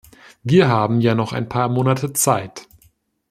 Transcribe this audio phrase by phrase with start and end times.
[0.41, 2.67] Wir haben ja noch ein paar Monate Zeit.